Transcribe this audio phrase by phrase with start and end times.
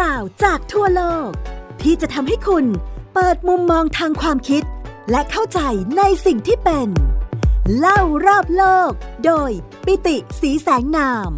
[0.00, 1.30] ราวจากทั่วโลก
[1.82, 2.64] ที่จะทำให้คุณ
[3.14, 4.62] เปิดมุมมองทางความคิด
[5.10, 5.60] และเข้าใจ
[5.98, 6.88] ในสิ่งที่เป็น
[7.78, 8.90] เล่ารอบโลก
[9.24, 9.50] โดย
[9.86, 11.30] ปิติสีแสงนาม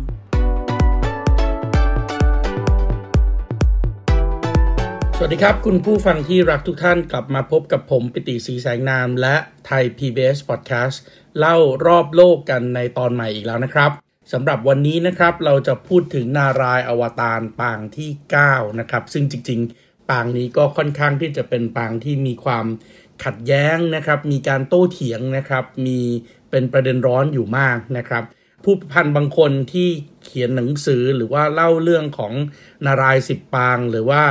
[5.17, 9.37] สวัสดีครับ คุณผู้ฟังที่รักทุกท่านกลับมาพบกับผมปิติสีแสงนาม และ
[9.67, 10.97] ไทย PBS Podcast
[11.39, 11.57] เล่า
[11.87, 13.93] รอบโลกกันในตอนใหม่อีกแล้วนะครับ
[14.33, 18.11] สำหรับวันนี้นะครับเราจะพูดถึงนารายอวตารปางที่
[18.45, 22.67] 9 นะครับ ซึ่งจริงๆ ปางนี้ก็ค่อนข้างที่จะเป็นปางที่มีความ
[23.25, 26.01] ขัดแย้งนะครับ มีการโต้เถียงนะครับ มี
[26.51, 28.25] เป็นประเด็นร้อนอยู่มากนะครับ
[28.65, 29.89] ผู้พันบางคนที่
[30.25, 32.33] เขียนหนังสือหรือว่าเล่าเรื่องของ
[32.87, 34.23] นารายสิบปาง หรือว่า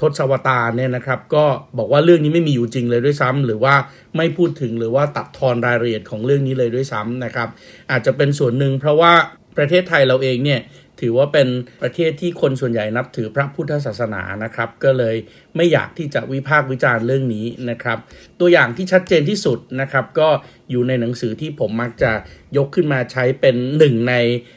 [0.00, 1.44] ทศวตารเนี่ยนะครับ ก็
[1.78, 3.74] บอกว่าเรื่องนี้ไม่มีอยู่จริงเลยด้วยซ้ำหรือว่า
[4.16, 7.48] ไม่พูดถึงหรือว่าตัดทอนรายละเอียดของเรื่องนี้เลยด้วยซ้ำนะครับ
[7.90, 9.12] อาจจะเป็นส่วนหนึ่งเพราะว่า
[9.58, 10.60] ประเทศไทยเราเองเนี่ย
[11.02, 11.48] ถือว่าเป็น
[11.82, 15.16] ประเทศที่คนส่วนใหญ่นับถือพระพุทธศาสนานะครับ ก็เลย
[15.56, 17.98] ไม่อยากที่จะวิพากษ์วิจารณ์เรื่องนี้นะครับ
[18.40, 20.28] ตัวอย่างที่ชัดเจนที่สุดนะครับ ก็
[20.70, 22.12] อยู่ในหนังสือที่ผมมักจะ
[22.56, 24.14] ยกขึ้นมาใช้เป็นหนึ่งใน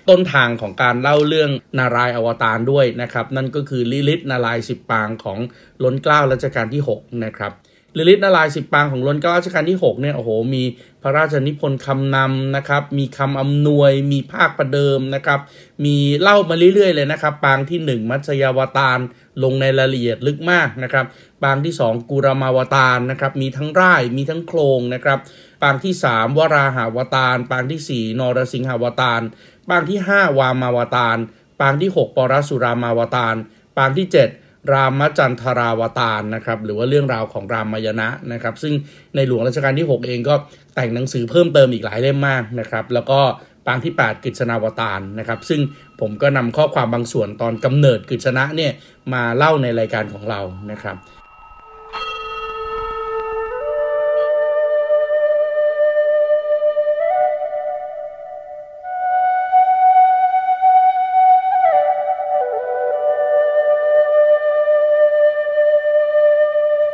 [0.09, 5.39] ต้นทางของการเล่าเรื่องนารายอวตารด้วยนะครับ นั่นก็คือลิลิตนารายสิบปางของ
[5.83, 7.51] ล้นเกล้ารัชกาลที่ 6 นะครับ
[7.97, 10.63] ลิลิตนารายสิบปางของล้นเก้ารัชกาลที่ 6 เนี่ย โอ้โห มี
[11.01, 15.39] พระราชนิพนธ์คำนำนะครับ มีคำอำนวย มีภาคประเดิมนะครับ
[15.85, 18.99] มีเล่ามาเรื่อยๆเลยนะครับ ปางที่ 1 มัชยาวตาร
[19.43, 21.05] ลงในรายละเอียดลึกมากนะครับ
[21.43, 25.19] ปางที่ 2 กุรมาวตารนะครับ มีทั้งร่าย มีทั้งโครงนะครับ
[25.61, 29.21] ปางที่ 3 วราหาวตาร ปางที่ 4 นรสิงหาวตาร
[29.69, 31.17] ปางที่ 5 วามาวตาร
[31.59, 33.35] ปางที่ 6 ปรสุรามาวตาร
[33.77, 38.73] ปางที่ 7 รามจันทราวตารนะครับหรือว่าเรื่องราวของรามายณะนะครับ ซึ่ง
[39.15, 40.35] ในหลวงรัชกาลที่ 6 เองก็
[40.75, 43.19] แต่งหนังสือเพิ่มเติมอีกหลายเล่มมากนะครับ แล้วก็
[43.65, 45.61] ปางที่ 8กฤษณาวตารนะครับ ซึ่ง
[45.99, 48.71] ผมก็นำข้อความบางส่วนตอนกำเนิดกฤษณะเนี่ย
[49.13, 50.95] มาเล่าในรายการของเรานะครับ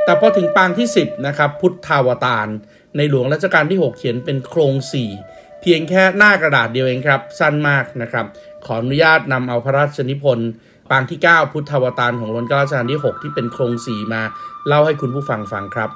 [0.05, 2.47] แต่พอถึงปางที่ 10นะครับพุทธาวตาร
[2.97, 4.73] ในหลวงรัชกาลที่ 6 เขียนเป็นโครง
[5.17, 8.25] 4 เพียงแค่หน้ากระดาษเดียวเองครับ สั้นมากนะครับ
[8.65, 10.49] ขออนุญาตนำเอาพระราชนิพนธ์
[10.91, 14.21] ปางที่ 9 พุทธาวตารของรัชกาลรัชกาลที่ 6 ที่เป็นโครง 4 มา
[14.67, 15.89] เล่าให้คุณผู้ฟังฟังครับ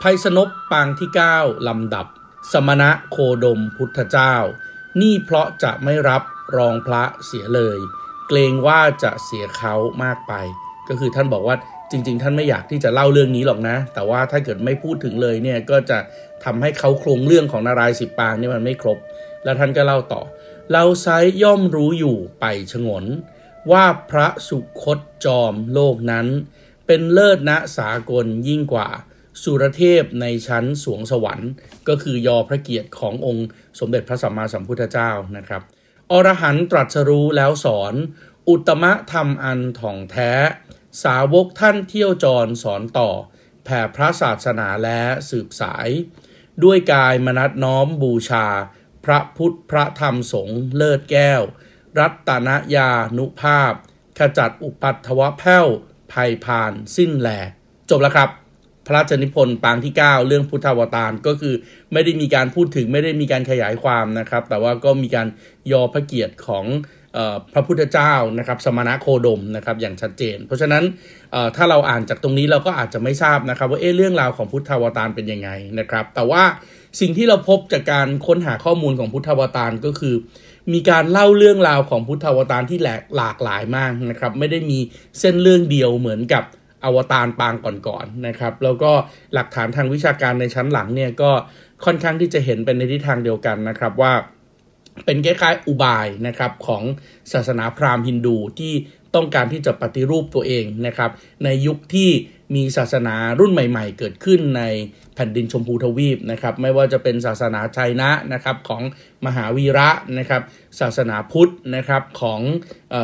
[0.00, 2.06] ไพศนบปางที่ 9 ลำดับ
[2.52, 4.34] สมณะโคดมพุทธเจ้า
[5.00, 6.22] นี่เพราะจะไม่รับ
[6.56, 7.78] รองพระเสียเลย
[8.28, 10.32] เกรงว่าจะเสียเขามากไป
[10.88, 11.56] ก็คือท่านบอกว่า
[11.90, 15.98] จริง ๆ ท่านไม่อยากที่จะเล่าเรื่องนี้หรอกนะ แต่ว่าถ้าเกิดไม่พูดถึงเลยเนี่ยก็จะ
[16.44, 18.98] ทำให้เขาโครงเรื่องของนารายสิบปางนี่มันไม่ครบ
[19.44, 20.22] แล้วท่านก็เล่าต่อ
[20.72, 21.06] เราไซ
[21.42, 23.04] ย่อมรู้อยู่ไปฉงน
[23.72, 26.26] ว่าพระสุคตจอมโลกนั้น
[26.86, 28.88] เป็นเลิศณสากลยิ่งกว่า
[29.42, 31.50] สุรเทพในชั้นสวงสวรรค์
[31.88, 33.48] ก็คือยอพระเกียรติขององค์
[33.80, 35.62] สมเด็จพระสัมมาสัมพุทธเจ้านะครับ
[36.12, 37.94] อรหันตรัสรู้แล้วสอน
[38.48, 40.32] อุตมะธรรมอันถ่องแท้
[41.02, 43.10] สาวกท่านเที่ยวจรสอนต่อ
[43.64, 45.00] แผ่พระศาสนาและ
[45.30, 45.88] สืบสาย
[46.64, 48.46] ด้วยกายมนัดน้อมบูชา
[49.04, 51.42] พระพุทธพระธรรมสงฆ์เลิศแก้ว
[51.98, 53.72] รัตนยานุภาพ
[54.18, 55.66] ขจัดอุปัตถวะแพ้ว
[56.12, 57.28] ภัยพานสิ้นแหล
[57.90, 58.30] จบแล้วครับ
[58.86, 61.54] พระราชนิพนธ์ปางที่ 9 เรื่องพุทธวตารก็คือ
[61.92, 65.28] ไม่ได้มีการพูดถึงไม่ได้มีการขยายความนะครับ แต่ว่าก็มีการ
[65.72, 66.64] ยอพระเกียรติของ
[67.52, 70.84] พระพุทธเจ้านะครับสมณะโคดมนะครับอย่างชัดเจน เพราะฉะนั้น
[71.56, 76.42] ถ้าเราอ่านจากตรงนี้เราก็อาจจะไม่ทราบนะครับ ว่าเอ๊ะเรื่องราวของพุทธวตารเป็นยังไงนะครับ แต่ว่า
[77.00, 80.14] สิ่งที่เราพบจากการค้นหาข้อมูลของพุทธวตารก็คือ
[80.72, 84.78] มีการเล่าเรื่องราวของพุทธวตารที่หลากหลากหลายมากนะครับ ไม่ได้มี
[85.20, 86.44] เส้นเรื่องเดียวเหมือนกับ
[86.84, 88.92] อวตารปางก่อนๆนะครับ แล้วก็
[89.34, 91.30] หลักฐานทางวิชาการในชั้นหลังเนี่ยก็
[91.84, 94.12] ค่อนข้างที่จะเห็นเป็นในทิศทางเดียวกันนะครับว่า
[95.04, 96.82] เป็นคล้ายๆอุบายนะครับของ
[97.32, 98.74] ศาสนาพราหมณ์ฮินดูที่
[99.14, 101.10] ต้องการที่จะปฏิรูปตัวเองนะครับ
[101.44, 102.10] ในยุคที่
[102.54, 104.62] มีศาสนารุ่นใหม่ ๆ เกิดขึ้นใน
[105.14, 108.82] แผ่นดินชมพูทวีปนะครับไม่ว่าจะเป็นศาสนาไชยนะนะครับของ
[109.26, 109.88] มหาวีระ
[110.18, 110.42] นะครับ
[110.80, 112.40] ศาสนาพุทธนะครับของ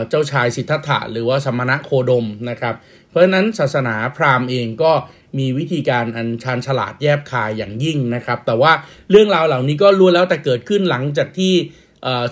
[0.08, 2.74] เจ้าชายสิทธัตถะหรือว่าสมณะโคดมนะครับ
[3.10, 4.92] เพราะฉะนั้นศาสนาพราหมณ์เองก็
[5.38, 8.72] มีวิธีการอันชาญฉลาดแยบคายอย่างยิ่งนะครับ แต่ว่า
[9.10, 11.52] เรื่องราวเหล่านี้ก็รู้แล้วแต่เกิดขึ้นหลังจากที่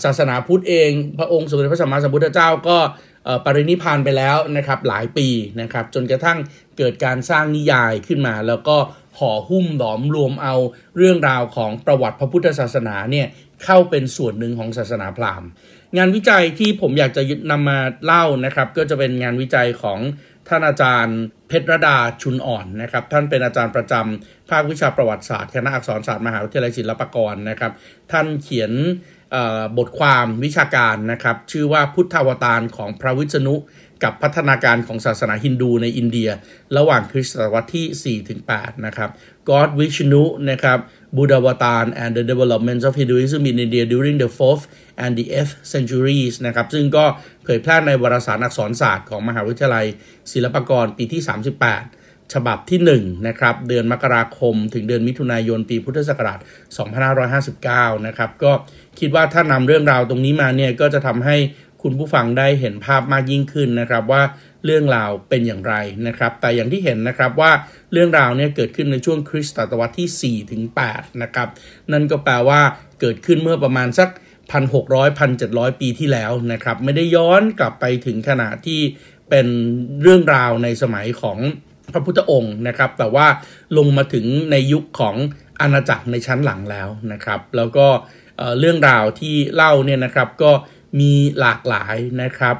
[0.04, 2.78] ศาสนาพุทธเอง พระองค์สมเด็จพระสัมมาสัมพุทธเจ้าก็
[3.44, 5.28] ปรินิพานไปแล้วนะครับหลายปี
[5.60, 6.38] นะครับ จนกระทั่ง
[6.78, 8.76] เกิดการสร้างนิยายขึ้นมา แล้วก็
[9.18, 10.54] ห่อหุ้มหลอมรวมเอา
[10.96, 13.26] เรื่องราวของประวัติพระพุทธศาสนาเนี่ย
[13.64, 15.48] เข้าเป็นส่วนหนึ่งของศาสนาพราหมณ์
[15.96, 19.98] งานวิจัยที่ผมอยากจะนำมาเล่านะครับ ก็จะเป็นงานวิจัยของ
[20.48, 21.18] ท่านอาจารย์
[21.48, 27.72] เพชรดาชุนอ่อนนะครับ ท่านเป็นอาจารย์ประจำภาควิชาประวัติศาสตร์คณะอักษรศาสตร์มหาวิทยาลัยศิลปากรนะครับ
[28.12, 28.72] ท่านเขียน
[29.78, 33.56] บทความวิชาการนะครับ ชื่อว่าพุทธาวตารของพระวิษณุ
[34.04, 36.30] กับพัฒนาการของศาสนาฮินดูในอินเดีย
[36.76, 38.16] ระหว่างคริสตศตวรรษที่
[38.48, 39.10] 4-8 นะครับ
[39.48, 40.78] God Vishnu นะครับ
[41.16, 44.64] Buddhavatan and the development of Hinduism in India during the 4th
[45.02, 47.04] and the 8th centuries นะครับ ซึ่งก็
[47.44, 49.86] เผยแพร่ในวารสารอักษรศาสตร์ของมหาวิทยาลัย
[50.32, 51.22] ศิลปากรปีที่
[51.76, 56.38] 38 ฉบับที่ 1 นะครับ เดือนมกราคมถึงเดือนมิถุนายนปีพุทธศักราช
[57.18, 58.52] 2559 นะครับ ก็
[58.98, 61.36] คิดว่าถ้านำเรื่องราวตรงนี้มาเนี่ย ก็จะทำให้
[61.82, 64.22] คุณผู้ฟังได้เห็นภาพมากยิ่งขึ้นนะครับว่า
[64.64, 65.74] เรื่องราวเป็นอย่างไร
[66.06, 67.52] นะครับ แต่อย่างที่เห็นนะครับว่า
[67.92, 70.62] เรื่องราวเนี่ยเกิดขึ้นในช่วงคริสตศตวรรษที่4ถึง
[70.92, 71.48] 8นะครับ
[71.92, 72.60] นั่นก็แปลว่า
[73.00, 74.08] เกิดขึ้นเมื่อประมาณสัก
[74.50, 78.80] 1,600 1,700 ปีที่แล้วนะครับ ไม่ได้ย้อนกลับไปถึงขณะที่
[79.30, 79.46] เป็น
[80.02, 81.38] เรื่องราวในสมัยของ
[81.92, 83.26] พระพุทธองค์นะครับ แต่ว่า
[83.78, 85.16] ลงมาถึงในยุคของ
[85.60, 87.86] อาณาจักรในชั้นหลังแล้วนะครับ แล้วก็
[88.58, 90.52] เรื่องราวที่เล่าเนี่ยนะครับก็
[91.00, 92.56] มีหลากหลายนะครับ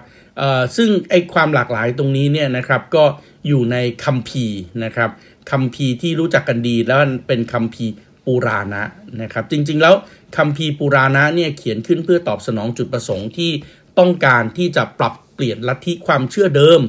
[0.76, 3.04] ซึ่งไอความหลากหลายตรงนี้เนี่ยนะครับก็
[3.46, 5.10] อยู่ในคัมภีร์นะครับ
[5.50, 6.98] คัมภีร์ที่รู้จักกันดีแล้ว
[7.28, 7.92] เป็นคัมภีร์
[8.26, 8.82] ปุราณะ
[9.22, 9.94] นะครับ จริงๆแล้ว
[10.36, 13.50] คัมภีร์ปุราณะเนี่ยเขียนขึ้นเพื่อตอบสนองจุดประสงค์ที่
[13.98, 16.80] ต้องการที่จะปรับเปลี่ยนลัทธิความเชื่อเดิม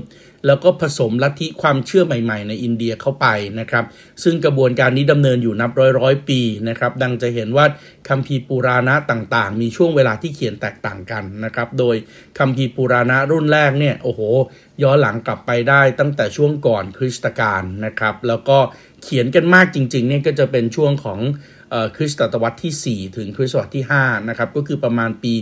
[0.45, 3.27] แล้วก็ผสมลัทธิความเชื่อใหม่ๆ ในอินเดียเข้าไป
[3.59, 3.85] นะครับ
[4.23, 7.65] ซึ่งกระบวนการนี้ดำเนินอยู่นับร้อยร้อยปีนะครับ ดังจะเห็นว่า
[8.09, 11.95] คัมภีร์ปุราณะต่างๆ มีช่วงเวลาที่เขียนแตกต่างกันนะครับ โดย
[12.39, 14.21] คัมภีร์ปุราณะรุ่นแรกเนี่ยโอ้โห
[14.83, 18.57] ย้อนหลังกลับไปได้ตั้งแต่ช่วงก่อนคริสตกาลนะครับ แล้วก็
[19.03, 21.19] เขียนกันมากจริงๆเนี่ยก็จะเป็นช่วงของ
[21.95, 25.33] คริสตศตวรรษที่ 4 ถึงคริสตศตวรรษที่5นะครับก็คือประมาณปี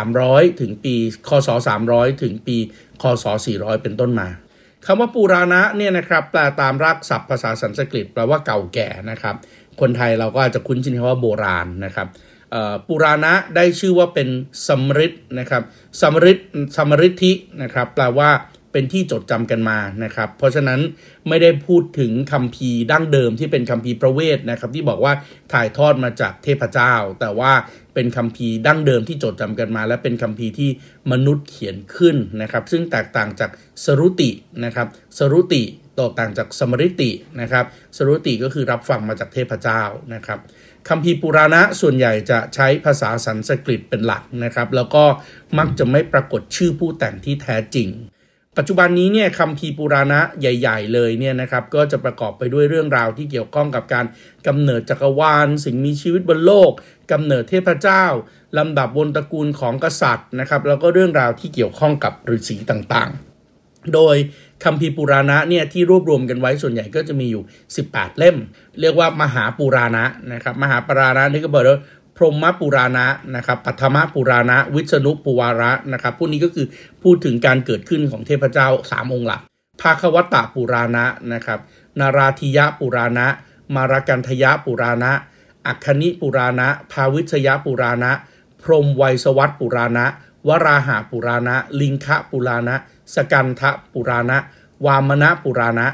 [0.00, 0.94] 300 ถึงปี
[1.28, 1.48] คศ
[1.86, 2.56] 300 ถึงปี
[3.02, 3.24] คศ
[3.56, 4.28] 400 เป็นต้นมา
[4.86, 9.34] คำว่าปูราณะเนี่ยนะครับแปลตามรากศัพท์ภาษาสันสกฤตแปลว่าเก่าแก่นะครับ
[9.80, 12.08] คนไทยเราก็อาจจะคุ้นชินคำว่าโบราณนะครับ
[12.88, 14.28] ปูราณะได้ชื่อว่าเป็น
[14.68, 15.62] สมริดนะครับ
[16.00, 16.38] สมริด
[16.76, 17.32] สมริธิ
[17.62, 18.30] นะครับแปลว่า
[18.78, 20.80] เป็นที่จดจำกันมานะครับ เพราะฉะนั้น
[21.28, 25.12] ไม่ได้พูดถึงคำพีดั้งเดิมที่เป็นคำพีประเวทนะครับ ที่บอกว่า
[25.52, 27.52] ถ่ายทอดมาจากเทพเจ้า แต่ว่า
[27.94, 30.70] เป็นคำพีดั้งเดิมที่จดจำกันมา และเป็นคำพีที่
[31.12, 33.50] มนุษย์เขียนขึ้นนะครับ ซึ่งแตกต่างจาก
[33.84, 34.30] สรุติ
[34.64, 34.86] นะครับ
[35.18, 35.62] สรุติ
[35.96, 37.64] แตกต่างจากสมริตินะครับ
[37.96, 39.82] สรุติก็คือรับฟังมาจากเทพเจ้า
[40.14, 40.38] นะครับ
[40.88, 45.04] คำพีปุราณะส่วนใหญ่จะใช้ภาษาสันสกฤตเป็นหลักนะครับ แล้วก็
[45.58, 47.90] มักจะไม่ปรากฏชื่อผู้แต่งที่แท้จริง
[48.56, 54.06] ปัจจุบันนี้เนี่ยคำพีปุราณะใหญ่ ๆ เลยเนี่ยนะครับก็จะประกอบไปด้วยเรื่องราวที่เกี่ยวข้องกับการ
[54.46, 56.72] กำเนิดจักรวาล สิ่งมีชีวิตบนโลก
[57.12, 58.04] กำเนิดเทพเจ้า
[58.58, 64.16] ลำดับบนตระกูลของกษัตริย์นะครับแล้วก็เรื่องราวที่เกี่ยวข้องกับฤาษีต่างๆ โดย
[64.64, 67.42] คำพีปุราณะเนี่ยที่รวบรวมกันไว้ส่วนใหญ่ก็จะมีอยู่
[67.82, 68.36] 18 เล่ม
[68.80, 71.80] เรียกว่ามหาปุราณะนะครับมหาปุราณะนี่ก็บอกว่า
[72.16, 76.66] พรหมปุราณะนะครับปัทมปุราณะ วิษณุปุวาระนะครับพวกนี้ก็คือ
[77.02, 79.40] พูดถึงการเกิดขึ้นของเทพเจ้าสามองค์หลัก
[79.80, 81.58] ภาควตะปุราณะนะครับ
[82.00, 83.26] นาราธิยะปุราณะ
[83.74, 85.12] มารกันทยะปุราณะ
[85.66, 88.10] อัคคณิปุราณะ ภาวิชยปุราณะ
[88.62, 90.06] พรหมไวยสวัตปุราณะ
[90.48, 92.74] วราหาปุราณะ ลิงคะปุราณะ
[93.14, 94.38] สกันทะปุราณะ
[94.86, 95.86] วามณะปุราณะ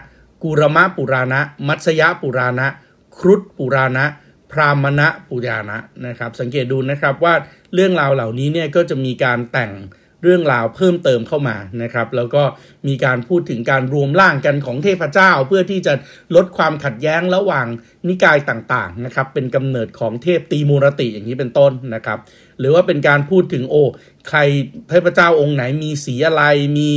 [0.43, 2.67] กุรมะปุราณะ มัตสยะปุราณะ
[3.19, 4.05] ครุฑปุราณะ
[4.52, 7.35] พรามณะปุญานะนะครับ สังเกตดูนะครับว่า
[7.75, 9.73] เรื่องราวเหล่านี้เนี่ยก็จะมีการแต่ง
[10.25, 12.42] เรื่องราวเพิ่มเติมเข้ามานะครับ แล้วก็
[12.88, 15.94] มีการพูดถึงการรวมร่างกันของเทพเจ้า เพื่อที่จะ
[16.37, 17.66] ลดความขัดแย้งระหว่าง
[18.09, 22.18] นิกายต่างๆนะครับ เป็นกำเนิดของเทพตีมูรติอย่างนี้เป็นต้นนะครับ
[22.59, 23.85] หรือว่าเป็นการพูดถึงโอ้
[24.28, 24.40] ใคร
[24.90, 26.42] เทพเจ้าองค์ไหนมีสีอะไร
[26.78, 26.90] มี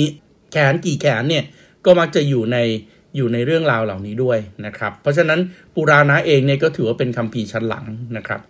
[0.52, 1.44] แขนกี่แขนเนี่ย
[1.86, 2.58] ก็มักจะอยู่ใน
[3.16, 5.40] อยู่ในเรื่องราวเหล่านี้ด้วยนะครับ เพราะฉะนั้น
[5.76, 7.86] ปุราณะเองเนี่ยก็ถือว่าเป็นคำพีชั้นหลัง
[8.18, 8.42] นะครับ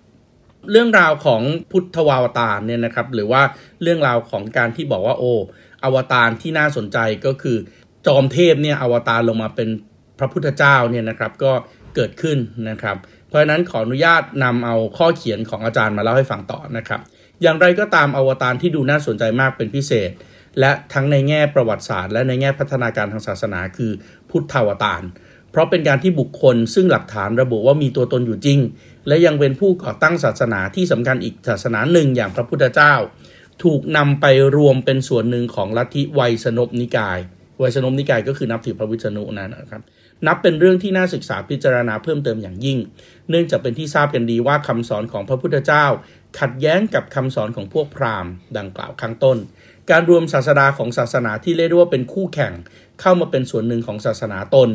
[0.71, 1.41] เรื่องราวของ
[1.71, 3.41] พุทธวาวตารเนี่ยนะครับหรือว่า
[3.81, 5.31] เรื่องราวของการที่บอกว่าโอ้
[5.83, 7.57] อวตารที่น่าสนใจก็คือ
[8.07, 9.69] จอมเทพเนี่ยอวตารลงมาเป็น
[10.19, 11.51] พระพุทธเจ้าเนี่ยนะครับก็
[11.95, 12.37] เกิดขึ้น
[12.69, 17.01] นะครับ เพราะฉะนั้นขออนุญาตนำเอาข้อเขียนของอาจารย์มาเล่าให้ฟังต่อนะครับ
[17.41, 20.11] อย่างไรก็ตามอวตารที่ดูน่าสนใจมากเป็นพิเศษ
[20.59, 23.91] และทั้งในแง่ประวัติศาสตร์ และในแง่พัฒนาการทางศาสนา คือ
[24.29, 25.03] พุทธาวตาร
[25.51, 28.59] เพราะเป็นการที่บุคคลซึ่งหลักฐานระบุว่ามีตัวตนอยู่จริง
[29.07, 32.93] และยังเป็นผู้ก่อตั้งศาสนาที่สำคัญอีกศาสนาหนึ่งอย่างพระพุทธเจ้า
[33.63, 34.25] ถูกนำไป
[34.57, 37.19] รวมเป็นส่วนหนึ่งของลัทธิไวยสนบนิกาย
[37.59, 39.81] ไวยสนบนิกายก็คือนับถือพระวิษณุนั่นนะครับ
[40.27, 42.77] นับเป็นเรื่องที่น่าศึกษาพิจารณาเพิ่มเติมอย่างยิ่ง
[43.29, 45.85] เนื่องจากเป็นที่ทราบกันดีว่าคำสอนของพระพุทธเจ้า
[46.39, 49.37] ขัดแย้งกับคำสอนของพวกพราหมณ์ดังกล่าวข้างต้น
[49.91, 52.53] การรวมศาสดาของศาสนาที่เรียกว่าเป็นคู่แข่ง
[53.01, 54.69] เข้ามาเป็นส่วนหนึ่งของศาสนาตน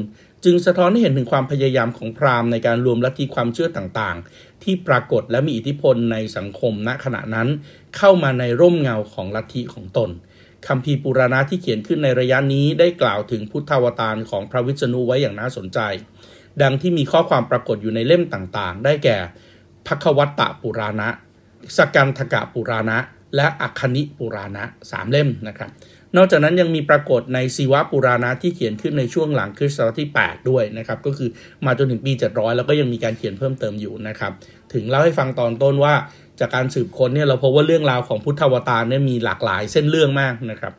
[0.44, 7.48] จึงสะท้อนให้เห็นถึงความพยายามของพราหมณ์ในการรวมลัทธิความเชื่อต่างๆ ที่ปรากฏและมีอิทธิพลในสังคมณขณะนั้น
[7.96, 10.10] เข้ามาในร่มเงาของลัทธิของตน
[10.66, 15.78] คำพีปุราณะที่เขียนขึ้นในระยะนี้ได้กล่าวถึงพุทธาวตารของพระวิษณุไว้อย่างน่าสนใจ
[16.62, 19.16] ดังที่มีข้อความปรากฏอยู่ในเล่มต่างๆ ได้แก่
[19.86, 21.08] ภควัตตะปุราณะ
[21.76, 22.98] สกันทกะปุราณะ
[23.36, 25.70] และอัคนิปุราณะสามเล่มนะครับ
[26.16, 31.30] นอกจากนั้นยังมีปรากฏในสีวปุราณะที่เขียนขึ้นในช่วงหลังคริสตศตวรรษที่ 8 ด้วยนะครับ ก็คือ
[31.66, 34.32] มาจนถึงปี 700 แล้วก็ยังมีการเขียนเพิ่มเติมอยู่นะครับ
[34.72, 35.94] ถึงเล่าให้ฟังตอนต้นว่า
[36.40, 40.74] จากการสืบค้นเนี่ยเราพบว่าเรื่องราวของพุทธวตารเนี่ยมีหลากหลายเส้นเรื่องมากนะครับ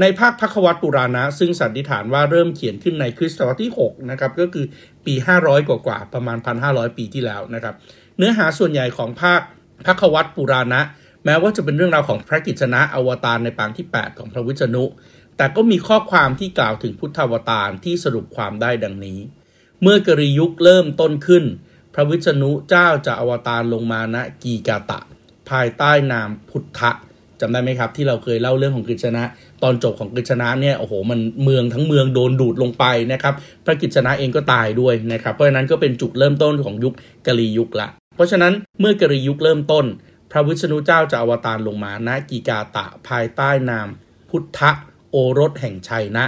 [0.00, 4.66] ในภาคพักวัตปุราณะ ซึ่งสันนิษฐานว่าเริ่มเขียนขึ้นในคริสตศตวรรษที่6นะครับก็คือ
[5.06, 7.74] ปี 500 กว่าๆประมาณ 1,500 ปีที่แล้วนะครับ
[8.18, 9.40] เนื้อหาส่วนใหญ่ของภาค
[9.86, 10.80] พักวัตปุราณะ
[11.24, 14.84] แม้ว่าจะเป็นเรื่องราวของพระกิจนะอวตารในปางที่ 8 ของพระวิษณุ
[15.36, 19.18] แต่ก็มีข้อความที่กล่าวถึงพุทธวตารที่สรุปความได้ดังนี้
[19.82, 21.44] เมื่อกริยุคเริ่มต้นขึ้น
[21.94, 25.00] พระวิษณุเจ้าจะอวตารลงมาณกีกาตะ
[25.50, 26.90] ภายใต้นามพุทธะ
[27.40, 29.22] จำได้ไหมครับ ที่เราเคยเล่าเรื่องของกฤษณะ
[29.62, 36.94] ตอนจบของกฤษณะเนี่ยโอ้โหมันเมืองทั้งเมืองโดนดูดลงไปนะครับพระกฤษณะเองก็ตายด้วยนะครับเพราะฉะนั้นก็เป็นจุดเริ่มต้นของยุค
[37.26, 39.84] กะลียุคละ เพราะฉะนั้นเมื่อกรียุคเริ่มต้น
[40.34, 43.88] พระวิษณุเจ้าจะอวตารลงมาณกีกาตะภายใต้นาม
[44.28, 44.60] พุทธ
[45.10, 46.24] โอรสแห่งชัยนะ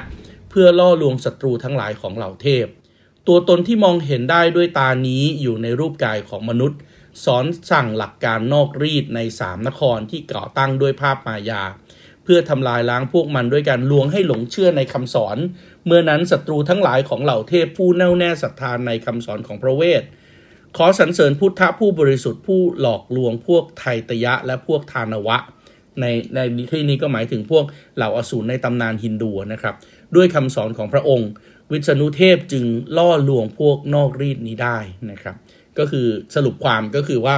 [0.50, 2.66] เพื่อล่อลวงศัตรูทั้งหลายของเหล่าเทพ
[3.26, 6.78] ตัวตนที่มองเห็นได้ด้วยตานี้อยู่ในรูปกายของมนุษย์
[7.24, 11.62] สอนสั่งหลักการนอกรีดในสามนครที่ก่อตั้งด้วยภาพมายา
[12.24, 15.36] เพื่อทำลายล้างพวกมันด้วยการลวงให้หลงเชื่อในคำสอน
[15.86, 20.02] เมื่อนั้นศัตรูทั้งหลายของเหล่าเทพผู้แน่วแน่ศรัทธานในคำสอนของพระเวท
[20.76, 25.36] ขอสรรเสริญพุทธะผู้บริสุทธิ์ผู้หลอกลวงพวกไทตยะและพวกทานวะ
[26.00, 26.04] ใน
[26.34, 26.38] ใน
[26.72, 27.64] ที่นี้ก็หมายถึงพวก
[27.96, 29.74] เหล่าอสูรในตำนานฮินดูนะครับ
[30.16, 31.30] ด้วยคำสอนของพระองค์
[31.70, 32.64] วิษณุเทพจึง
[32.98, 34.78] ล่อลวงพวกนอกรีดนี้ได้
[35.10, 35.36] นะครับ
[35.78, 37.36] ก็คือสรุปความก็คือว่า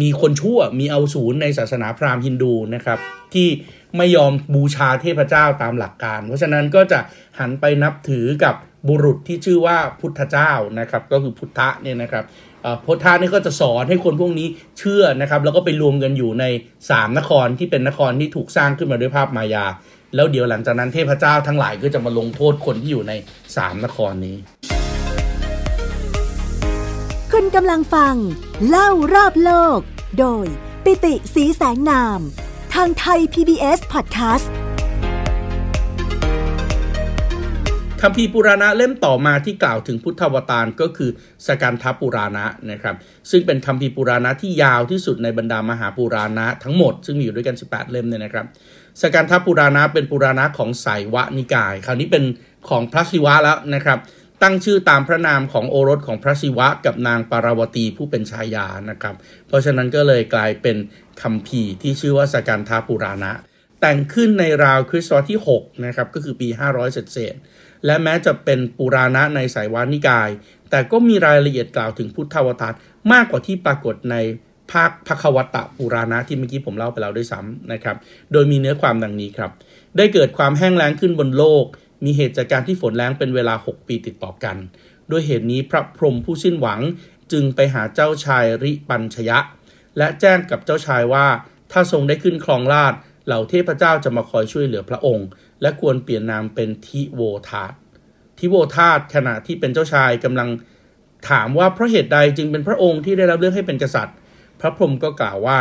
[0.00, 2.98] มีคนชั่วมีเอาศูนย์ในศาสนาพราหมณ์ฮินดูนะครับ
[3.34, 3.48] ที่
[3.96, 6.98] ไม่ยอมบูชาเทพเจ้าตามหลักการ เพราะฉะนั้นก็จะ
[7.38, 8.54] หันไปนับถือกับ
[8.88, 12.24] บุรุษที่ชื่อว่าพุทธเจ้านะครับ ก็คือพุทธะเนี่ยนะครับ
[12.84, 16.44] พุทธะนี่ก็จะสอนให้คนพวกนี้เชื่อนะครับ แล้วก็ไปรวมกันอยู่ใน
[16.82, 19.66] 3 นครที่เป็นนครที่ถูกสร้างขึ้นมาด้วยภาพมายา
[20.14, 23.12] แล้วเดี๋ยวหลังจากนั้นเทพเจ้าทั้งหลายก็จะมาลงโทษคนที่อยู่ใน
[23.48, 24.36] 3 นครนี้
[27.32, 28.14] คุณกำลังฟัง
[28.68, 29.78] เล่ารอบโลก
[30.18, 30.46] โดย
[30.84, 32.20] ปิติสีแสงนาม
[32.74, 34.48] ทางไทย PBS Podcast
[38.02, 41.10] คำพีปุราณะเล่มต่อมาที่กล่าวถึงพุทธวตารก็คือ
[41.46, 42.96] สกันทปุราณะนะครับ
[43.30, 48.46] ซึ่งเป็นคำพีปุราณะที่ยาวที่สุดในบรรดามหาปุราณะทั้งหมด ซึ่งมีอยู่ด้วยกัน 18 เล่มเนี่ยนะครับ
[49.00, 52.24] สกันทปุราณะเป็นปุราณะของไสยวะนิกาย คราวนี้เป็น
[52.68, 53.98] ของพระศิวะแล้วนะครับ
[54.42, 59.14] ตั้งชื่อตามพระนามของโอรสของพระศิวะ กับนางปาราวตีผู้เป็นชายานะครับ
[59.48, 60.76] เพราะฉะนั้นก็เลยกลายเป็น
[61.22, 63.32] คำพีที่ชื่อว่าสกันทปุราณะ
[63.80, 67.34] แต่งขึ้นในราวคริสต์ศตวรรษที่6นะครับก็คือปี 500 เศษ
[67.86, 70.30] และแม้จะเป็นปุราณะในสายวานิกาย
[70.70, 72.74] แต่ก็มีรายละเอียดกล่าวถึงพุทธวตาร
[73.12, 74.16] มากกว่าที่ปรากฏใน
[74.72, 77.96] ภาคพควัตตะปุราณะที่เมื่อกี้ผมเล่าไปแล้วด้วยซ้ำนะครับ
[78.32, 79.50] โดยมีเนื้อความดังนี้ครับ
[79.96, 81.64] ได้เกิดความแห้งแล้งขึ้นบนโลก
[82.04, 84.56] มีเหตุจากการที่ฝนแล้งเป็นเวลา 6 ปีติดต่อกัน
[85.10, 86.80] ด้วยเหตุนี้พระพรหมผู้สิ้นหวัง
[87.32, 89.38] จึงไปหาเจ้าชายริปัญชยะ
[89.98, 91.26] และแจ้งกับเจ้าชายว่า
[91.72, 92.94] ถ้าทรงได้ขึ้นครองราช
[93.28, 95.28] เหล่าเทพเจ้าจะมาคอยช่วยเหลือพระองค์
[95.62, 97.72] และควรเปลี่ยนนามเป็นทิโวทาต
[98.38, 100.48] ทิโวทาตขณะที่เป็นเจ้าชายกำลัง
[101.30, 104.16] ถามว่าเพราะเหตุใดจึงเป็นพระองค์ที่ได้รับเลือกให้เป็นกษัตริย์
[104.60, 105.60] พระพรหมก็กล่าวว่า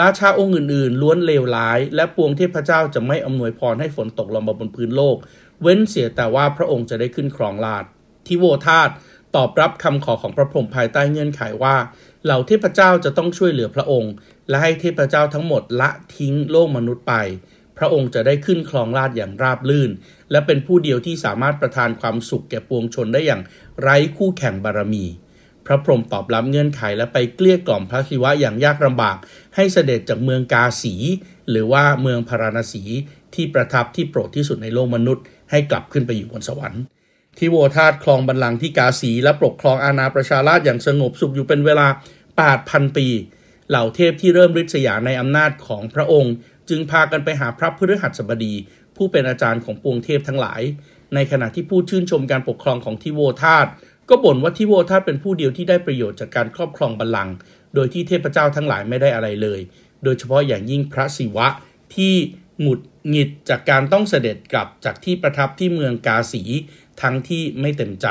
[0.00, 5.16] ราชาองค์อื่นๆ ล้วนเลวร้าย และปวงเทพเจ้าจะไม่อำนวยพรให้ฝนตกลงมาบนพื้นโลก
[5.62, 7.84] เว้นเสียแต่ว่าพระองค์จะได้ขึ้นครองราช
[8.26, 8.88] ทิโวทาต
[9.36, 11.76] ตอบรับคำขอของพระพรหมภายใต้เงื่อนไขว่า
[12.24, 14.12] เหล่าเทพเจ้าจะต้องช่วยเหลือพระองค์
[14.50, 17.14] และให้เทพเจ้าทั้งหมดละทิ้งโลกมนุษย์ไป
[17.78, 19.90] พระองค์จะได้ขึ้นครองราชอย่างราบลื่น
[20.30, 23.42] และเป็นผู้เดียวที่สามารถประทานความสุขแก่ปวงชนได้อย่าง
[23.80, 25.04] ไร้คู่แข่งบารมี
[25.66, 29.16] พระพรหมตอบรับเงื่อนไขและไปเกลี้ยกล่อมพระศิวะอย่างยากลำบาก
[29.56, 30.94] ให้เสด็จจากเมืองกาสี
[31.50, 32.82] หรือว่าเมืองพาราณสี
[33.34, 36.82] ที่ประทับที่โปรดที่สุดในโลกมนุษย์ ให้กลับขึ้นไปอยู่บนสวรรค์
[37.38, 41.86] ที่โวทาตคลองบัลลังก์ที่กาสีและปกครองอาณาประชาราชอย่างสงบสุขอยู่เป็นเวลา
[42.40, 43.06] 8,000 ปี
[43.70, 46.34] เหล่าเทพที่เริ่มริษยาในอำนาจของพระองค์
[46.68, 48.54] จึงพากันไปหาพระพฤหัสบดี
[48.96, 50.62] ผู้เป็นอาจารย์ของปวงเทพทั้งหลาย
[51.14, 53.66] ในขณะที่ผู้ชื่นชมการปกครองของทิโวทาต
[54.08, 57.34] ก็บ่นว่าทิโวทาตเป็นผู้เดียวที่ได้ประโยชน์จากการครอบครองบัลลังก์
[57.74, 59.60] โดยที่เทพเจ้าทั้งหลายไม่ได้อะไรเลย
[60.04, 61.48] โดยเฉพาะอย่างยิ่งพระศิวะ
[61.94, 62.14] ที่
[62.60, 66.42] หงุดหงิดจากการต้องเสด็จกลับจากที่ประทับที่เมืองกาสี
[67.02, 68.06] ทั้งที่ไม่เต็มใจ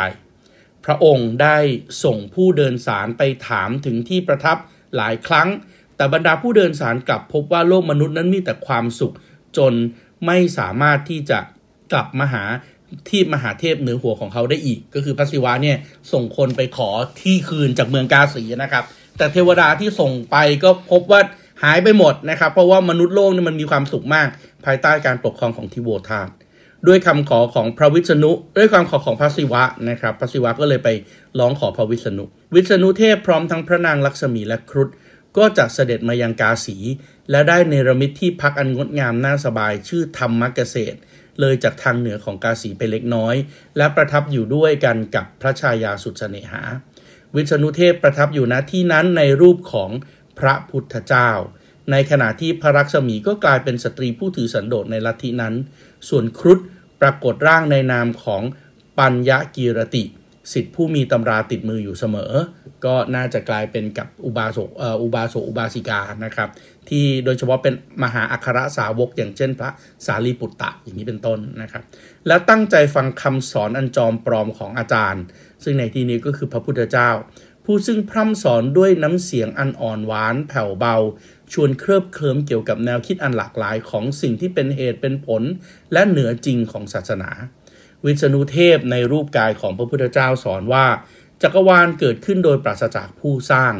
[0.85, 1.57] พระองค์ได้
[2.03, 4.57] ส่งผู้เดินสารไปถามถึงที่ประทับ
[4.95, 5.47] หลายครั้ง
[5.95, 9.13] แต่บรรดาผู้เดินสารกลับพบว่าโลกมนุษย์นั้นมีแต่ความสุข
[9.57, 9.73] จน
[10.25, 11.39] ไม่สามารถที่จะ
[11.91, 12.43] กลับมาหา
[13.09, 15.77] ที่มหาเทพเหนือหัวของเขาได้อีก ก็คือพระศิวะเนี่ย
[16.11, 16.89] ส่งคนไปขอ
[17.21, 18.83] ที่คืนจากเมืองกาสีนะครับ
[19.17, 21.21] แต่เทวดาที่ส่งไปก็พบว่า
[21.63, 24.27] หายไปหมดนะครับ เพราะว่ามนุษย์โลกนี่มันมีความสุขมาก
[24.65, 26.29] ภายใต้การปกครองของทิโวธาต
[26.87, 30.89] ด้วยคำขอของพระวิษณุ ด้วยความขอของพระศิวะนะครับ พระศิวะก็เลยไป
[31.39, 34.89] ร้องขอพระวิษณุ วิษณุเทพพร้อมทั้งพระนางลักษมีและครุฑ
[35.37, 36.77] ก็จะเสด็จมายังกาสี
[37.31, 40.97] และได้เนรมิตที่พักอันงดงามน่าสบายชื่อธรรมเกษตร
[41.39, 43.35] เลยจากทางเหนือของกาสีไปเล็กน้อย
[43.77, 46.61] และประทับอยู่ด้วยกันกับพระชายาสุดเสนหา
[47.35, 49.91] วิษณุเทพประทับอยู่ณที่นั้นในรูปของ
[50.39, 51.31] พระพุทธเจ้า
[51.91, 55.53] ในขณะที่พระรักษมีก็กลายเป็นสตรีผู้ถือสันโดษในลัทธินั้น
[56.09, 56.59] ส่วนครุฑ
[57.01, 58.43] ปรากฏร่างในนามของ
[58.99, 60.03] ปัญญากีรติ
[60.53, 62.31] สิทธิผู้มีตำราติดมืออยู่เสมอ
[62.85, 64.69] ก็น่าจะกลายเป็นกับอุบาสก
[65.03, 66.49] อุบาสกอุบาสิกานะครับ
[66.89, 69.69] ที่โดยเฉพาะเป็นมหาอัครสาวกอย่างเช่นพระ
[70.05, 71.83] สารีปุตตะอย่างนี้เป็นต้นนะครับ
[72.27, 75.23] และตั้งใจฟังคำสอนอันจอมปลอมของอาจารย์
[75.63, 77.09] ซึ่งในที่นี้ก็คือพระพุทธเจ้า
[77.65, 80.95] ผู้ซึ่งพร่ำสอนด้วยน้ำเสียงอันอ่อนหวานแผ่วเบา
[81.53, 85.41] ชวนเคลิบเคลิ้มเกี่ยวกับแนวคิดอันหลากหลายของสิ่งที่เป็นเหตุเป็นผล
[85.93, 87.31] และเหนือจริงของศาสนา
[88.05, 90.85] วิษณุเทพในรูปกายของพระพุทธเจ้าสอนว่า
[91.41, 93.73] จักรวาลเกิดขึ้นโดยปราศจากผู้สร้าง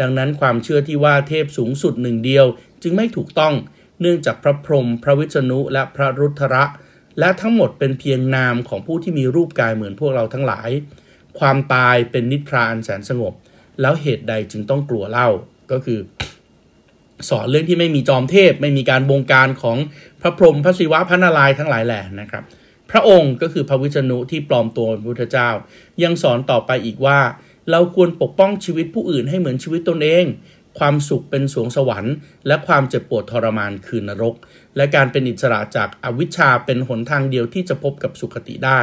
[0.00, 2.46] ดังนั้นความเชื่อที่ว่าเทพสูงสุดหนึ่งเดียว
[2.82, 3.54] จึงไม่ถูกต้อง
[4.00, 6.64] เนื่องจากพระพรหมพระวิษณุและพระรุทระ
[7.18, 10.70] และทั้งหมดเป็นเพียงนามของผู้ที่มีรูปกายเหมือนพวกเราทั้งหลาย
[11.38, 13.32] ความตายเป็นนิทรานแสนสงบ
[13.80, 15.28] แล้วเหตุใดจึงต้องกลัวเล่า
[15.70, 15.98] ก็คือ
[17.28, 19.76] สอนเรื่องที่ไม่มีจอมเทพ ไม่มีการบงการของ
[20.20, 22.44] พระพรหมพระศิวะพระนารายณ์ทั้งหลายแหล่นะครับ
[22.90, 25.48] พระองค์ก็คือพระวิษณุที่ปลอมตัวเป็นพุทธเจ้า
[26.02, 27.20] ยังสอนต่อไปอีกว่า
[27.70, 30.24] เราควรปกป้องชีวิตผู้อื่นให้เหมือนชีวิตตนเอง
[30.78, 32.14] ความสุขเป็นสวงสวรรค์
[32.46, 34.34] และความเจ็บปวดทรมานคือนรก
[34.76, 38.80] และการเป็นอิสระจากอวิชชาเป็นหนทางเดียวที่จะพบกับสุขติได้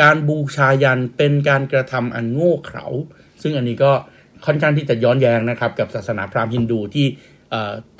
[0.00, 2.86] การบูชายันเป็นการกระทำอันโง่เขลา
[3.42, 3.92] ซึ่งอันนี้ก็
[4.46, 7.06] ค่อนข้างที่จะย้อนแย้งนะครับกับศาสนาพราหมณ์ฮินดูที่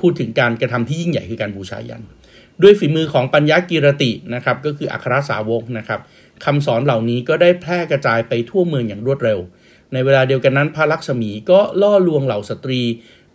[0.00, 2.02] พูดถึงการกระทำที่ยิ่งใหญ่คือการบูชายัน
[2.62, 6.00] ด้วยฝีมือของปัญญากิรตินะครับก็คืออัครสาวกนะครับ
[6.44, 9.38] คำสอนเหล่านี้ก็ได้แพร่กระจายไปทั่วเมืองอย่างรวดเร็ว
[9.92, 12.80] ในเวลาเดียวกันนั้นพระลักษมีก็ล่อลวงเหล่าสตรี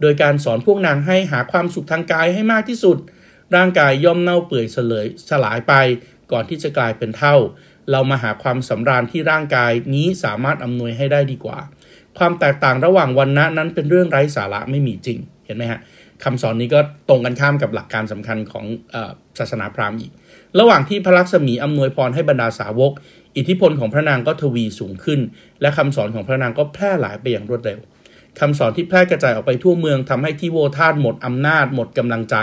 [0.01, 2.97] โดยการสอนพวกนางให้หาความสุขทางกายให้มากที่สุด
[3.55, 5.73] ร่างกายย่อมเน่าเปื่อยเสลยสลายไป
[6.31, 7.35] ก่อนที่จะกลายเป็นเท่า
[7.91, 11.59] เรามาหาความสำราญที่ร่างกายนี้สามารถอำนวยให้ได้ดีกว่า
[12.17, 15.79] ความแตกต่างระหว่างวันนะนั้นเป็นเรื่องไร้สาระไม่มีจริง เห็นไหมฮะ
[16.23, 16.79] คำสอนนี้ก็
[17.09, 18.65] ตรงกันข้ามกับหลักการสำคัญของ
[19.39, 20.11] ศาสนาพราหมณ์อีก
[20.59, 22.91] ระหว่างที่พระลักษมีอำนวยพรให้บรรดาสาวก
[23.37, 25.19] อิทธิพลของพระนางก็ทวีสูงขึ้น
[25.61, 27.79] และคำสอนของพระนางก็แพร่หลายไปอย่างรวดเร็ว
[28.39, 32.35] คำสอนที่แพร่กระจายออกไปทั่วเมืองทำให้ทิโวธาตหมดอำนาจหมดกำลังใจ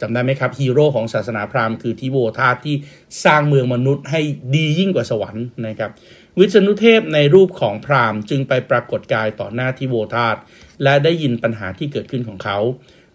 [0.00, 2.76] จำได้ไหมครับฮีโร่ของศาสนาพราหมณ์คือทิโวธาตที่
[3.24, 4.20] สร้างเมืองมนุษย์ให้
[4.54, 5.90] ดียิ่งกว่าสวรรค์นะครับ
[6.38, 10.36] วิษณุเทพในรูปของพราหมณ์จึงไปปรากฏกายต่อหน้าทิโวธาต
[10.82, 12.58] และได้ยินปัญหาที่เกิดขึ้นของเขา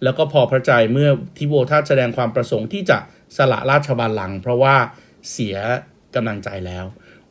[0.03, 2.97] แล้วก็พอพระใจเมื่อทิโวธาตแสดงความประสงค์ที่จะ
[3.37, 4.75] สละราชบัลลังก์เพราะว่า
[5.31, 5.57] เสีย
[6.15, 6.85] กำลังใจแล้ว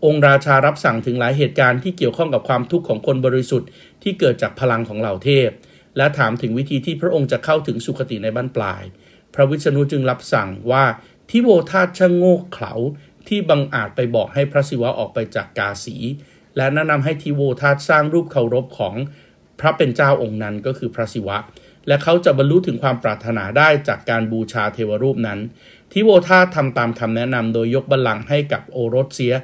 [0.05, 3.69] องค์ราชารับสั่งถึงหลายเหตุการณ์ที่เกี่ยวข้องกับความทุกข์ของคนบริสุทธิ์
[4.03, 5.51] ที่เกิดจากพลังของเหล่าเทพ
[5.97, 8.83] และถามถึงวิธีที่พระองค์จะเข้าถึงสุคติในบ้านปลาย
[9.35, 10.85] พระวิษณุจึงรับสั่งว่า
[11.31, 12.73] ทิโวธาตช่างโง่เขลา
[13.29, 15.97] ที่บังอาจไปบอกให้พระศิวะออกไปจากกาสี
[16.57, 18.95] และแนะนำให้ทิโวธาตสร้างรูปเคารพของ
[19.61, 21.37] พระเป็นเจ้าองค์นั้นก็คือพระศิวะ
[21.89, 25.39] และเขาจะบรรลุถึงความปรารถนาได้จากการบูชาเทวรูปนั้น
[25.93, 29.35] ทิโวธาทำตามคำแนะนำโดยยกบัลลังก์ให้กับโอรสเสีย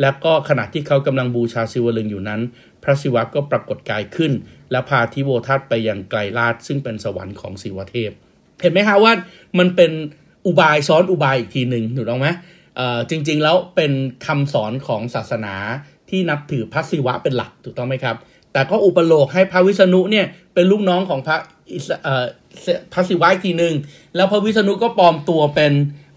[0.00, 2.40] และก็ขณะที่เขากำลังบูชาศิวลึงอยู่นั้น
[2.82, 4.32] พระศิวะก็ปรากฏกายขึ้น
[4.70, 8.10] และพาทิโวธาตไปยังไกลลาดซึ่งเป็นสวรรค์ของศิวเทพ
[8.60, 9.12] เห็นไหมคะว่า
[9.58, 9.92] มันเป็น
[10.46, 12.28] อุบายซ้อนอุบายอีกทีหนึ่งถูกต้องไหม
[13.10, 13.92] จริงๆแล้วเป็น
[14.26, 15.54] คำสอนของศาสนา
[16.10, 18.16] ที่นับถือพระศิวะเป็นหลักถูกต้องไหมครับ
[18.52, 21.36] แต่ก็อุปโลกให้พระวิษณุเนี่ยเป็นลูกน้องของพระ
[22.92, 23.74] พระศิวะอีกทีหนึ่ง
[24.16, 25.72] แล้วพระวิษณุก็ปลอมตัวเป็น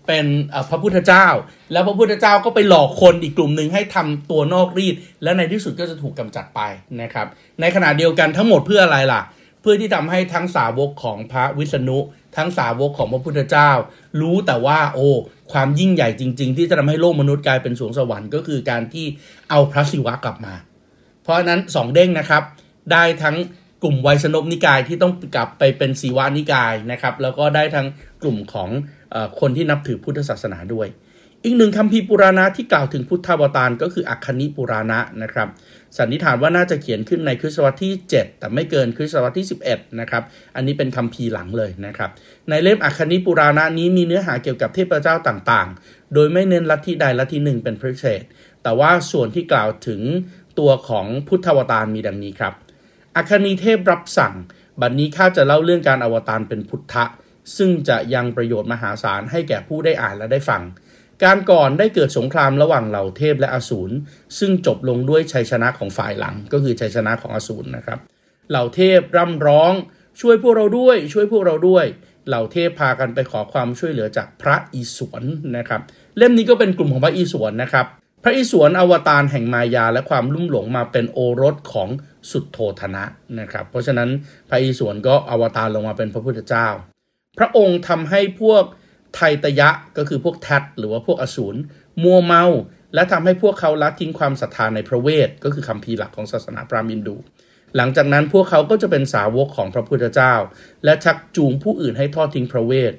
[0.08, 0.26] เป็น
[0.70, 1.28] พระพุทธเจ้า
[1.72, 6.62] แล้วพระพุทธเจ้าก็ไปหลอกคนอีกกลุ่มหนึ่งให้ทำตัวนอกรีด และในที่สุดก็จะถูกกำจัดไป
[7.02, 7.28] นะครับ
[7.62, 9.22] ในขณะเดียวกันทั้งหมดเพื่ออะไรล่ะ
[9.62, 12.00] เพื่อที่ทำให้ทั้งสาวกของพระวิษณุ
[12.38, 13.72] ทั้งสาวกของพระพุทธเจ้า
[14.22, 15.08] รู้แต่ว่าโอ้
[15.52, 19.06] ความยิ่งใหญ่จริง ๆ ที่จะทำให้โลกมนุษย์กลายเป็นสวงสวรรค์ก็คือการที่
[19.50, 20.54] เอาพระศิวะกลับมา
[21.24, 22.44] เพราะนั้นสองเด้งนะครับ
[22.92, 23.36] ได้ทั้ง
[23.84, 27.88] กลุ่มไวยสนบนิกายที่ต้องกลับไปเป็นศิวานิกายนะครับ แล้วก็ได้ทั้ง
[28.22, 28.70] กลุ่มของ
[29.40, 30.90] คนที่นับถือพุทธศาสนาด้วย
[31.44, 35.48] อีกหนึ่งคำพีปุราณะที่กล่าวถึงพุทธาวตารก็คืออัคคณิปุราณะนะครับ
[35.98, 40.24] สันนิษฐานว่าน่าจะเขียนขึ้นในคริสตศตวรรษที่ 7 แต่ไม่เกินคริสตศตวรรษที่ 11 นะครับ
[40.56, 42.10] อันนี้เป็นคำพีหลังเลยนะครับ
[42.50, 48.24] ในเล่มอัคคณิปุราณะนี้มีเนื้อหาเกี่ยวกับเทพเจ้าต่างๆ โดยไม่เน้นลัทธิใดลัทธิหนึ่งเป็นพิเศษ
[48.64, 50.02] แต่ว่าส่วนที่กล่าวถึง
[50.60, 52.54] ตัวของพุทธาวตารมีดังนี้ครับ
[53.18, 54.34] อัคคณีเทพรับสั่ง
[54.82, 57.06] บัดนนี้ข้าจะเล่าเรื่องการอวตารเป็นพุทธะ
[57.58, 60.62] ซึ่งจะยังประโยชน์มหาศาลให้แก่ผู้ได้อ่านและได้ฟัง
[61.24, 63.94] การก่อนได้เกิดสงครามระหว่างเหล่าเทพและอสูร
[64.40, 68.00] ซึ่งจบลงด้วยชัยชนะของฝ่ายหลัง ก็คือชัยชนะของอสูรนะครับ
[68.50, 69.74] เหล่าเทพร่ำร้อง
[70.22, 71.86] ช่วยพวกเราด้วย ช่วยพวกเราด้วย
[72.28, 75.24] เหล่าเทพพากันไปขอความช่วยเหลือจากพระอิศวร
[75.58, 75.82] นะครับ
[76.18, 77.86] เล่มนี้ก็เป็นกลุ่มของพระอิศวรนะครับ
[78.24, 81.90] พระอิศวรอวตารแห่งมายาและความลุ่มหลงมาเป็นโอรสของ
[82.32, 83.04] สุดโทธนะ
[83.40, 84.10] นะครับ เพราะฉะนั้น
[84.50, 86.68] พระอิศวรก็อวตารลงมาเป็นพระพุทธเจ้า
[87.38, 88.64] พระองค์ทำให้พวก
[89.16, 91.60] ไทตยะก็คือพวกแทตหรือว่าพวกอสูร
[92.04, 92.46] มัวเมา
[92.94, 97.16] และทำให้พวกเขาละทิ้งความศรัทธาในพระเวท ก็คือคำพีหลักของศาสนาพราหมณ์อินดู
[97.76, 100.34] หลังจากนั้นพวกเขาก็จะเป็นสาวกของพระพุทธเจ้า
[100.86, 102.94] และชักจูงผู้อื่นให้ทอดทิ้งพระเวท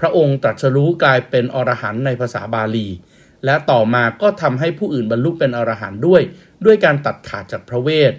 [0.00, 2.88] พระองค์ตรัสรู้กลายเป็นอรหันต์ในภาษาบาลี
[3.44, 6.22] และต่อมาก็ทำให้ผู้อื่นบรรลุเป็นอรหันต์ด้วย
[6.64, 8.12] ด้วยการตัดขาดจากพระเวท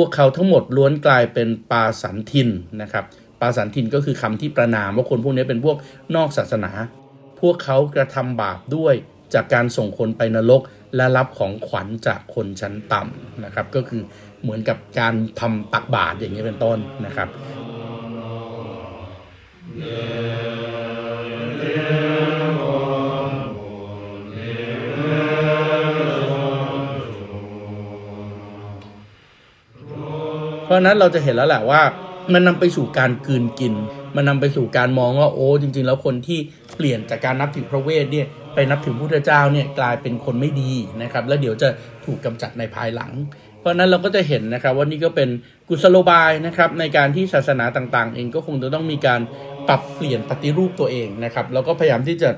[0.00, 2.48] วกเขาทั้งหมดล้วนกลายเป็นปาสันทิน
[2.82, 3.04] นะครับ
[3.40, 5.76] ปาสันทินก็คือคำที่ประนามว่าคนพวกนี้เป็นพวก
[6.16, 6.70] นอกศาสนา
[7.40, 8.94] พวกเขากระทำบาปด้วย
[9.34, 10.62] จากการส่งคนไปนรก
[10.96, 14.02] และรับของขวัญจากคนชั้นต่ำนะครับ ก็คือ
[14.42, 17.28] เหมือนกับการทำตักบาตรอย่างนี้เป็นต้นนะครับ
[30.66, 31.82] เพราะนั้นเราจะเห็นแล้วแหละว่า
[32.32, 33.74] มันนำไปสู่การกืนกิน
[34.16, 36.38] มันนำไปสู่การมองว่าโอ้จริง ๆ แล้วคนที่
[36.76, 41.68] เปลี่ยนจากการนับถือพระเวทเนี่ยไปนับถือพระพุทธเจ้าเนี่ยกลายเป็นคนไม่ดีนะครับ แล้วเดี๋ยวจะ
[42.04, 43.12] ถูกกำจัดในภายหลัง
[43.60, 45.28] เพราะนั้นเราก็จะเห็นนะครับว่านี่ก็เป็น
[45.68, 49.20] กุศโลบายนะครับในการที่ศาสนาต่างๆ เองก็คงจะต้องมีการ
[49.68, 52.30] ปรับเปลี่ยนปฏิรูปตัวเองนะครับแล้วก็พยายามที่จะ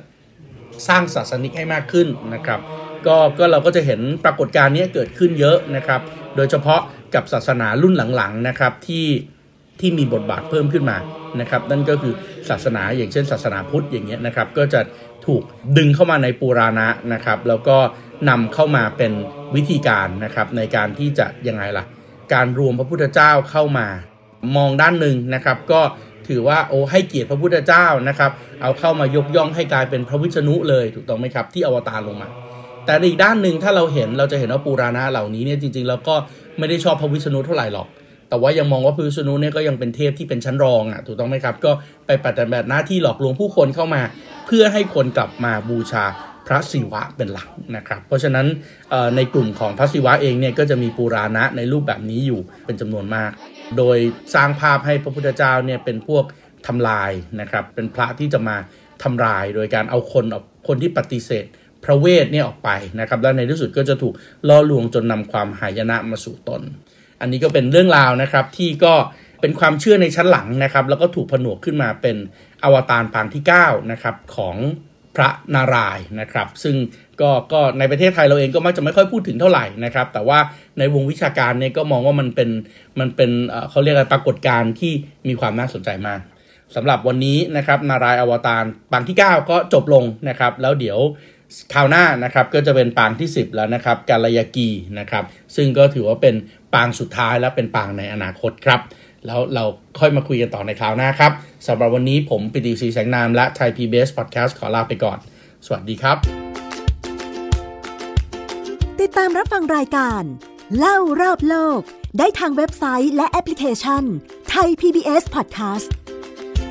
[0.88, 2.60] สร้างศาสนิกให้มากขึ้นนะครับ
[3.06, 6.00] ก็ก็เราก็จะเห็นปรากฏการณ์นี้เกิดขึ้นเยอะนะครับ
[6.36, 6.80] โดยเฉพาะ
[7.14, 9.06] กับศาสนารุ่นหลังๆนะครับที่
[9.80, 10.96] ที่มีบทบาทเพิ่มขึ้นมา
[11.40, 12.14] นะครับ นั่นก็คือ
[12.48, 14.80] ศาสนาอย่างเช่น ศาสนาพุทธอย่างเงี้ยนะครับ ก็จะ
[15.26, 15.42] ถูก
[15.76, 17.76] ดึงเข้ามาในปูราณะนะครับ แล้วก็
[18.28, 19.12] นำเข้ามาเป็น
[19.54, 21.84] วิธีการนะครับ ในการที่จะยังไงล่ะ
[22.32, 23.86] การรวมพระพุทธเจ้าเข้ามา
[24.56, 25.80] มองด้านหนึ่งนะครับ ก็
[26.28, 28.30] ถือว่าโอ้ให้เกียรติพระพุทธเจ้านะครับ
[28.62, 32.28] เอาเข้ามายกย่องให้กลายเป็นพระวิษณุเลยถูกต้องไหมครับ ที่อวตารลงมา
[32.84, 36.14] แต่อีกด้านหนึ่งถ้าเราเห็นเราจะเห็นว่าปูราณะเหล่านี้เนี่ยจริง ๆ แล้วก็
[36.58, 37.88] ไม่ได้ชอบพระวิษณุเท่าไหร่หรอก
[38.28, 41.70] แต่ว่ายังมองว่าพระวิษณุเนี่ยก็ยังเป็นเทพที่เป็นชั้นรองอะถูกต้องไหมครับ ก็
[42.06, 44.02] ไปปฏิบัติหน้าที่หลอกลวงผู้คนเข้ามา
[44.46, 46.04] เพื่อให้คนกลับมาบูชา
[46.46, 48.46] พระศิวะเป็นหลักนะครับ เพราะฉะนั้น
[49.16, 53.30] ในกลุ่มของพระศิวะเองเนี่ยก็จะมีปูราณะในรูปแบบนี้อยู่เป็นจำนวนมาก
[53.78, 53.98] โดย
[54.34, 56.24] สร้างภาพให้พระพุทธเจ้าเนี่ยเป็นพวก
[56.66, 58.56] ทำลายนะครับ เป็นพระที่จะมา
[59.02, 61.46] ทำลาย โดยการเอาคนออกคนที่ปฏิเสธ
[61.84, 64.14] พระเวทเนี่ยออกไปนะครับและในที่สุดก็จะถูก
[64.48, 66.62] ล่อลวงจนนำความหายนะมาสู่ตน
[67.20, 68.94] อันนี้ก็เป็นเรื่องราวนะครับที่ก็
[69.40, 72.16] เป็นความเชื่อในชั้นหลังนะครับ แล้วก็ถูกผนวกขึ้นมาเป็น
[72.64, 74.56] อวตารปางที่9นะครับของ
[75.16, 76.76] พระนารายณ์นะครับ ซึ่ง
[77.20, 80.38] ก็ก็ในประเทศไทยเราเองก็มักจะไม่ค่อยพูดถึงเท่าไหร่นะครับ แต่ว่า
[80.78, 82.50] ในวงวิชาการเนี่ยก็มองว่ามันเป็น
[83.00, 83.30] มันเป็น
[83.70, 84.92] เขาเรียกอะไรปรากฏการณ์ที่
[85.28, 86.20] มีความน่าสนใจมาก
[86.76, 90.98] สำหรับวันนี้นะครับนารายอวตารปางที่ 9 ก็จบลงนะครับ แล้วเดี๋ยว
[91.72, 95.24] คราวหน้านะครับก็จะเป็นปางที่ 10 แล้วนะครับกาลยากีนะครับ
[95.56, 96.34] ซึ่งก็ถือว่าเป็น
[96.74, 98.80] ปางสุดท้ายและเป็นปางในอนาคตครับ
[99.26, 99.64] แล้วเรา
[99.98, 101.32] ค่อยมาคุยกันต่อในคราวหน้าครับ
[101.66, 105.18] สำหรับวันนี้ผมปิติศรีแสงนามและ Thai PBS Podcast ขอลาไปก่อน
[105.66, 106.16] สวัสดีครับ
[109.00, 110.22] ติดตามรับฟังรายการ
[110.78, 111.80] เล่ารอบโลก
[112.18, 114.02] ได้ทางเว็บไซต์และแอปพลิเคชัน
[114.50, 115.88] ไทย PBS Podcast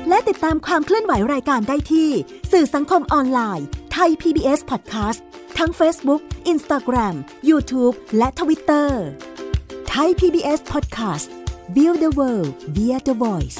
[0.08, 2.10] และติดตามความเคลื่อนไหวรายการได้ที่
[2.52, 3.66] สื่อสังคมออนไลน์
[3.98, 5.20] ทย PBS Podcast
[5.58, 7.14] ทั้ง Facebook, Instagram,
[7.48, 8.88] YouTube และ Twitter
[9.88, 11.28] ไทย PBS Podcast
[11.76, 13.58] View the world via the voice